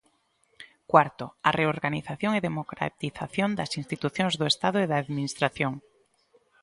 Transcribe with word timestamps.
Cuarto, 0.91 1.25
a 1.47 1.49
reorganización 1.59 2.31
e 2.35 2.43
democratización 2.49 3.49
das 3.59 3.71
institucións 3.81 4.33
do 4.39 4.45
Estado 4.53 4.77
e 4.81 4.89
da 4.91 4.97
Administración. 5.03 5.73